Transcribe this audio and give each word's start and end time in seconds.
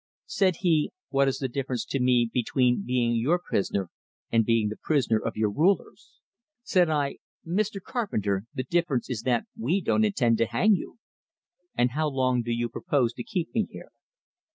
Said 0.25 0.55
he: 0.61 0.91
"What 1.09 1.27
is 1.27 1.37
the 1.37 1.47
difference 1.47 1.85
to 1.85 1.99
me 1.99 2.27
between 2.33 2.83
being 2.87 3.15
your 3.17 3.37
prisoner 3.37 3.91
and 4.31 4.43
being 4.43 4.69
the 4.69 4.77
prisoner 4.81 5.19
of 5.19 5.37
your 5.37 5.51
rulers?" 5.51 6.13
Said 6.63 6.89
I: 6.89 7.17
"Mr. 7.45 7.79
Carpenter, 7.79 8.45
the 8.51 8.63
difference 8.63 9.11
is 9.11 9.21
that 9.29 9.45
we 9.55 9.79
don't 9.79 10.03
intend 10.03 10.39
to 10.39 10.47
hang 10.47 10.73
you." 10.73 10.97
"And 11.77 11.91
how 11.91 12.07
long 12.07 12.41
do 12.41 12.51
you 12.51 12.67
propose 12.67 13.13
to 13.13 13.23
keep 13.23 13.53
me 13.53 13.67
here?" 13.69 13.91